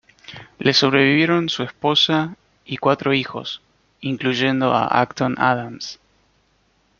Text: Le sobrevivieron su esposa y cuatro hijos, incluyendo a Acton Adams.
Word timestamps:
Le 0.57 0.73
sobrevivieron 0.73 1.47
su 1.47 1.61
esposa 1.61 2.35
y 2.65 2.77
cuatro 2.77 3.13
hijos, 3.13 3.61
incluyendo 3.99 4.73
a 4.73 4.87
Acton 4.99 5.35
Adams. 5.39 5.99